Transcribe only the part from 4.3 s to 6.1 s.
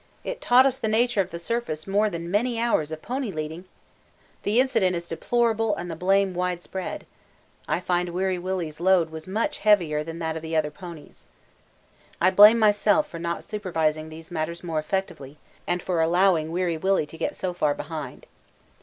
The incident is deplorable and the